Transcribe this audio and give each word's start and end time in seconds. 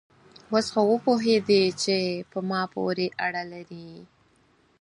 اوس 0.51 0.65
خو 0.73 0.81
وپوهېدې 0.91 1.63
چې 1.81 1.97
په 2.31 2.39
ما 2.49 2.61
پورې 2.73 3.07
اړه 3.25 3.43
لري؟ 3.53 3.91